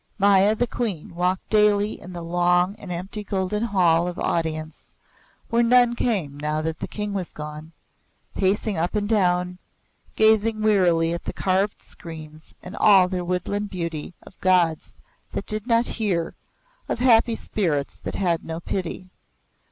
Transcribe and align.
Maya 0.17 0.55
the 0.55 0.65
Queen 0.65 1.13
walked 1.13 1.47
daily 1.51 2.01
in 2.01 2.11
the 2.11 2.23
long 2.23 2.75
and 2.79 2.91
empty 2.91 3.23
Golden 3.23 3.61
Hall 3.61 4.07
of 4.07 4.17
Audience, 4.17 4.95
where 5.51 5.61
none 5.61 5.93
came 5.95 6.39
now 6.39 6.59
that 6.59 6.79
the 6.79 6.87
King 6.87 7.13
was 7.13 7.31
gone, 7.31 7.71
pacing 8.33 8.77
up 8.77 8.95
and 8.95 9.07
down, 9.07 9.59
gazing 10.15 10.63
wearily 10.63 11.13
at 11.13 11.25
the 11.25 11.33
carved 11.33 11.83
screens 11.83 12.55
and 12.63 12.75
all 12.77 13.07
their 13.07 13.23
woodland 13.23 13.69
beauty 13.69 14.15
of 14.23 14.41
gods 14.41 14.95
that 15.33 15.45
did 15.45 15.67
not 15.67 15.85
hear, 15.85 16.33
of 16.89 16.97
happy 16.97 17.35
spirits 17.35 17.95
that 17.97 18.15
had 18.15 18.43
no 18.43 18.59
pity. 18.59 19.11